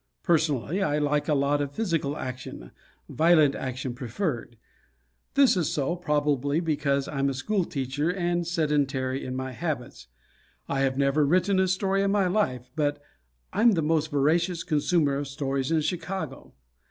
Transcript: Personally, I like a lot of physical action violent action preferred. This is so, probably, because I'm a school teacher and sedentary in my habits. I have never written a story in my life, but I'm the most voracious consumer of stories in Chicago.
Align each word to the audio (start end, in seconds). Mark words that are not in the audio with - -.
Personally, 0.23 0.81
I 0.81 0.97
like 0.97 1.27
a 1.27 1.35
lot 1.35 1.61
of 1.61 1.73
physical 1.73 2.17
action 2.17 2.71
violent 3.07 3.53
action 3.53 3.93
preferred. 3.93 4.57
This 5.35 5.55
is 5.55 5.71
so, 5.71 5.95
probably, 5.95 6.59
because 6.59 7.07
I'm 7.07 7.29
a 7.29 7.35
school 7.35 7.65
teacher 7.65 8.09
and 8.11 8.47
sedentary 8.47 9.23
in 9.23 9.35
my 9.35 9.51
habits. 9.51 10.07
I 10.67 10.79
have 10.79 10.97
never 10.97 11.23
written 11.23 11.59
a 11.59 11.67
story 11.67 12.01
in 12.01 12.09
my 12.09 12.25
life, 12.25 12.71
but 12.75 12.99
I'm 13.53 13.73
the 13.73 13.83
most 13.83 14.09
voracious 14.09 14.63
consumer 14.63 15.17
of 15.17 15.27
stories 15.27 15.69
in 15.69 15.81
Chicago. 15.81 16.55